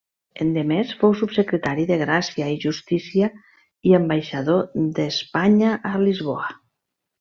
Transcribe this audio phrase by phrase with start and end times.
[0.43, 3.31] Endemés fou subsecretari de Gràcia i Justícia
[3.93, 4.67] i ambaixador
[5.01, 6.55] d'Espanya a Lisboa.